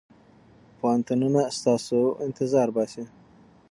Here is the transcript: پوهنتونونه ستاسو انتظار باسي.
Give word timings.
پوهنتونونه 0.77 1.41
ستاسو 1.57 1.99
انتظار 2.25 2.67
باسي. 2.75 3.03